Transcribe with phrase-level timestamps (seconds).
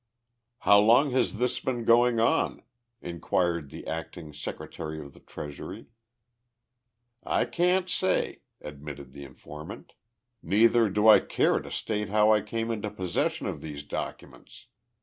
[0.61, 2.63] "How long has this been going on?"
[3.03, 5.89] inquired the acting Secretary of the Treasury.
[7.23, 9.93] "I can't say," admitted the informant.
[10.41, 14.65] "Neither do I care to state how I came into possession of these documents.